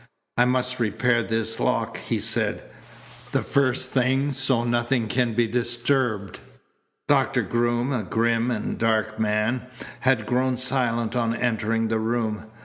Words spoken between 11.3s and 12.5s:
entering the room.